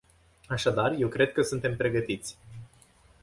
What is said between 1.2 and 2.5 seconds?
că suntem pregătiți.